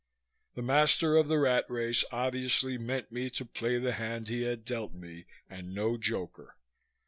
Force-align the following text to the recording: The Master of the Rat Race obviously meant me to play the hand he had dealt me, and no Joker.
The 0.55 0.63
Master 0.63 1.15
of 1.15 1.27
the 1.27 1.37
Rat 1.37 1.65
Race 1.69 2.03
obviously 2.11 2.75
meant 2.79 3.11
me 3.11 3.29
to 3.29 3.45
play 3.45 3.77
the 3.77 3.91
hand 3.91 4.29
he 4.29 4.41
had 4.41 4.65
dealt 4.65 4.95
me, 4.95 5.27
and 5.47 5.75
no 5.75 5.95
Joker. 5.95 6.55